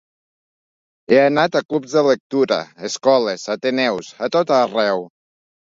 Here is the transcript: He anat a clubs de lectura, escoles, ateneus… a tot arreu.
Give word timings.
He 1.13 1.19
anat 1.23 1.57
a 1.59 1.61
clubs 1.73 1.93
de 1.99 2.03
lectura, 2.09 2.59
escoles, 2.91 3.47
ateneus… 3.57 4.11
a 4.29 4.35
tot 4.39 4.59
arreu. 4.65 5.07